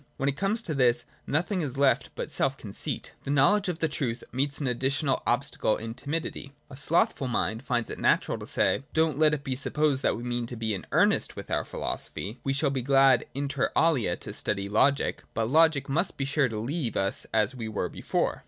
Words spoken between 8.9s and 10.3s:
THE QUEST OF TRUTH. 33 let it be supposed that we